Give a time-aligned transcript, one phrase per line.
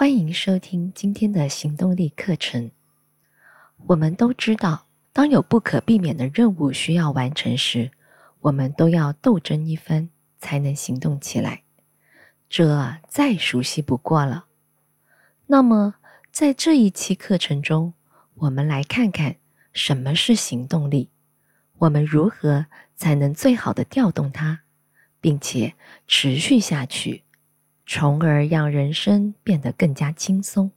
[0.00, 2.70] 欢迎收听今天的行动力课程。
[3.88, 7.90] 我们都知道，当有不可避免的任务需要完成时，
[8.40, 10.08] 我们都要斗争一番
[10.38, 11.64] 才能行动起来，
[12.48, 14.46] 这再熟悉不过了。
[15.48, 15.96] 那么，
[16.32, 17.92] 在这一期课程中，
[18.36, 19.36] 我们来看看
[19.74, 21.10] 什么是行动力，
[21.76, 22.64] 我们如何
[22.96, 24.60] 才能最好的调动它，
[25.20, 25.74] 并且
[26.06, 27.24] 持续下去。
[27.92, 30.70] 从而让人生变得更加轻松。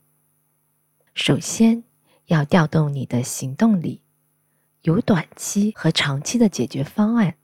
[1.14, 1.84] 首先，
[2.26, 4.00] 要调动你的行动力，
[4.82, 7.36] 有短期和长期的解决方案。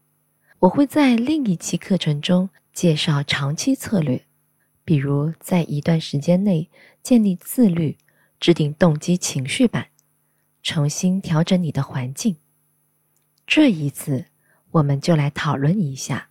[0.58, 4.26] 我会在另一期课程中介绍长期策略，
[4.84, 6.68] 比如在一段时间内
[7.00, 7.96] 建立自律，
[8.40, 9.86] 制定动机情绪版，
[10.64, 12.34] 重新调整你的环境。
[13.46, 14.24] 这一次，
[14.72, 16.29] 我们就来讨论一下。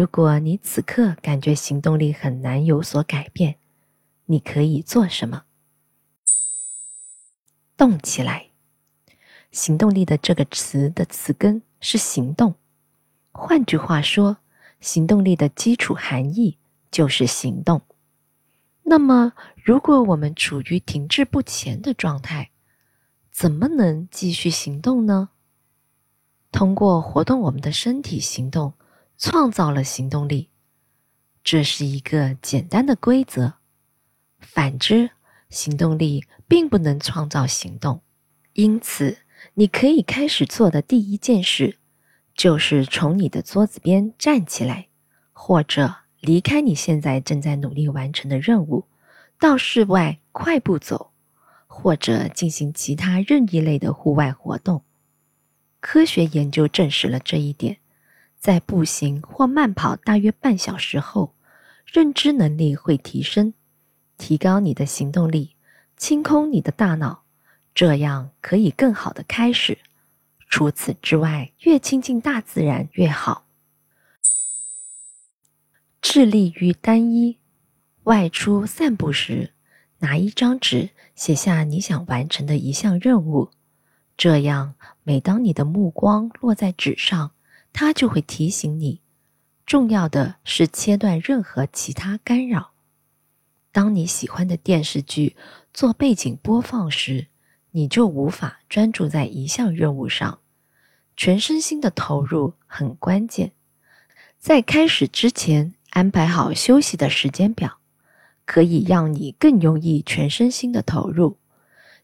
[0.00, 3.56] 如果你此刻感觉行动力很难有所改变，
[4.24, 5.42] 你可以做什么？
[7.76, 8.46] 动起来。
[9.52, 12.54] 行动力的这个词的词根是行动，
[13.30, 14.38] 换句话说，
[14.80, 16.56] 行动力的基础含义
[16.90, 17.82] 就是行动。
[18.84, 22.52] 那么，如果我们处于停滞不前的状态，
[23.30, 25.28] 怎么能继续行动呢？
[26.50, 28.72] 通过活动我们的身体行动。
[29.22, 30.48] 创造了行动力，
[31.44, 33.52] 这是一个简单的规则。
[34.38, 35.10] 反之，
[35.50, 38.00] 行动力并不能创造行动。
[38.54, 39.18] 因此，
[39.52, 41.76] 你可以开始做的第一件事，
[42.34, 44.88] 就是从你的桌子边站起来，
[45.32, 48.86] 或者离开你现在正在努力完成的任务，
[49.38, 51.12] 到室外快步走，
[51.66, 54.82] 或者进行其他任意类的户外活动。
[55.78, 57.79] 科学研究证实了这一点。
[58.40, 61.34] 在步行或慢跑大约半小时后，
[61.84, 63.52] 认知能力会提升，
[64.16, 65.56] 提高你的行动力，
[65.98, 67.24] 清空你的大脑，
[67.74, 69.76] 这样可以更好的开始。
[70.48, 73.44] 除此之外，越亲近大自然越好。
[76.00, 77.36] 致力于单一，
[78.04, 79.52] 外出散步时，
[79.98, 83.50] 拿一张纸写下你想完成的一项任务，
[84.16, 87.32] 这样每当你的目光落在纸上。
[87.72, 89.00] 它就会提醒你，
[89.64, 92.72] 重要的是切断任何其他干扰。
[93.72, 95.36] 当你喜欢的电视剧
[95.72, 97.28] 做背景播放时，
[97.70, 100.40] 你就无法专注在一项任务上。
[101.16, 103.52] 全身心的投入很关键。
[104.38, 107.78] 在开始之前，安排好休息的时间表，
[108.46, 111.36] 可以让你更容易全身心的投入。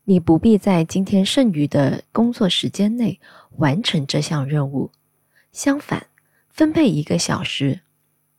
[0.04, 3.18] 你不必在今天剩余的工作时间内
[3.56, 4.92] 完成这项任务。
[5.56, 6.08] 相反，
[6.50, 7.80] 分配一个小时，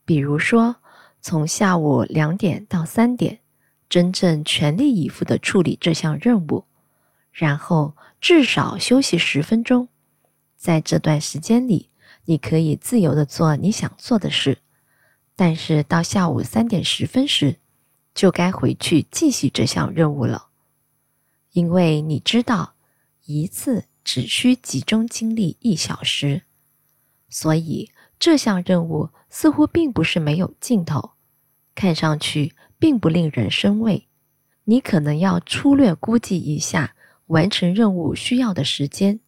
[0.06, 0.76] 比如说
[1.20, 3.40] 从下午两点到三点，
[3.90, 6.66] 真正全力以赴地处理这项任务，
[7.32, 9.90] 然后至少休息十分钟。
[10.56, 11.90] 在这段时间里，
[12.26, 14.60] 你可以自由地做你想做的事，
[15.36, 17.56] 但是到下午三点十分时，
[18.14, 20.50] 就该回去继续这项任务了，
[21.54, 22.76] 因为你知道，
[23.26, 26.44] 一次只需集中精力一小时。
[27.30, 31.12] 所以这项任务似乎并不是没有尽头，
[31.76, 34.08] 看上去并不令人生畏。
[34.66, 36.96] 你可能要粗略估计一下
[37.28, 39.20] 完成任务需要的时间。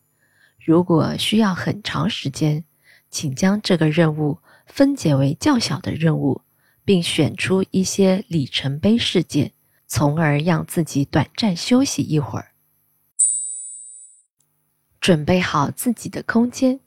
[0.57, 2.63] 如果需要很长时间，
[3.09, 6.41] 请将这个任务分解为较小的任务，
[6.83, 9.53] 并选出一些里程碑事件，
[9.88, 12.51] 从而让自己短暂休息一会儿，
[14.99, 16.81] 准备好自己的空间。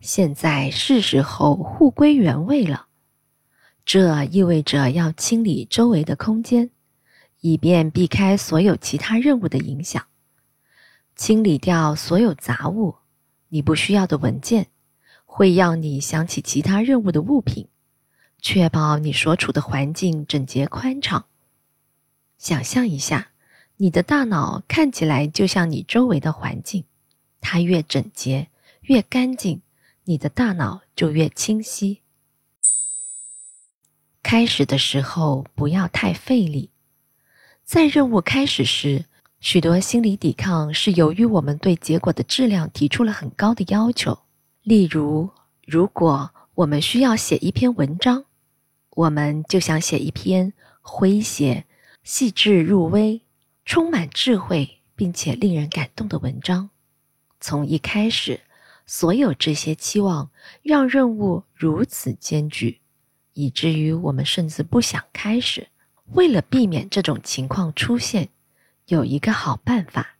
[0.00, 2.86] 现在是时候物归原位了，
[3.84, 6.70] 这意味着要清理周围的空间，
[7.40, 10.06] 以便避开所有其他任务的影响。
[11.16, 12.94] 清理掉所有杂物、
[13.48, 14.68] 你不需要的文件，
[15.26, 17.66] 会让你想起其他任务的物品，
[18.40, 21.26] 确保你所处的环境整洁宽敞。
[22.38, 23.32] 想象一下，
[23.78, 26.84] 你的大脑看起来就像你周围的环境，
[27.40, 28.46] 它越整洁、
[28.82, 29.60] 越干净。
[30.08, 32.00] 你的大脑就越清晰。
[34.22, 36.70] 开始的时候不要太费力。
[37.62, 39.04] 在任务开始时，
[39.38, 44.20] 许多心理抵抗是由于我们对结果的质量提出了很高的要求。
[44.62, 45.28] 例如，
[45.66, 48.24] 如果我们需要写一篇文章，
[48.92, 51.66] 我们就想写一篇诙谐、
[52.02, 53.20] 细致入微、
[53.66, 56.70] 充满智慧并且令人感动的文章。
[57.38, 58.40] 从一开始。
[58.90, 60.30] 所有这些期望
[60.62, 62.80] 让任务如此艰巨，
[63.34, 65.68] 以至于我们甚至不想开始。
[66.14, 68.30] 为了避免这种情况出现，
[68.86, 70.16] 有一个好办法，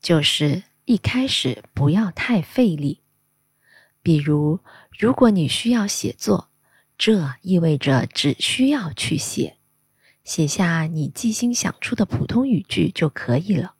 [0.00, 2.98] 就是一开始不要太费力。
[4.02, 4.58] 比如，
[4.98, 6.48] 如果你需要写作，
[6.98, 9.58] 这意味着只需要去写，
[10.24, 13.74] 写下你即兴想出的普通语句就可以了。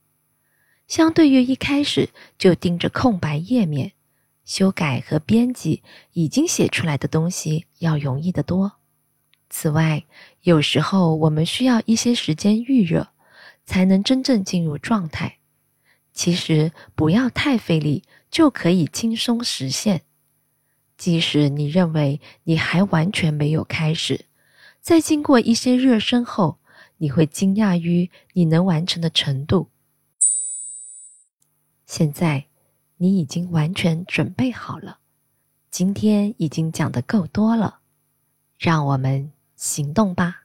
[0.87, 3.95] 相对于一开始就盯着空白页面，
[4.45, 8.73] 修改和编辑已经写出来的东西要容易得多。
[9.49, 10.05] 此外，
[10.43, 13.09] 有时候我们需要一些时间预热，
[13.65, 15.39] 才能真正进入状态。
[16.13, 20.03] 其实不要太费力，就可以轻松实现。
[20.97, 24.27] 即使你认为你还完全没有开始，
[24.81, 26.59] 在经过一些热身后，
[26.99, 29.69] 你会惊讶于你能完成的程度。
[31.87, 32.47] 现在，
[33.03, 34.99] 你已经完全准备好了。
[35.73, 37.81] 今天已经讲的够多了，
[38.57, 39.33] 让我们。
[39.57, 40.42] 行动吧。